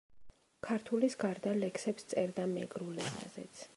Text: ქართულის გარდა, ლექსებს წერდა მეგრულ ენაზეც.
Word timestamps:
ქართულის 0.67 1.17
გარდა, 1.23 1.53
ლექსებს 1.65 2.09
წერდა 2.15 2.47
მეგრულ 2.55 3.03
ენაზეც. 3.09 3.63